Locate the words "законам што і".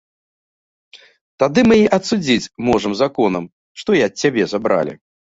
3.01-4.01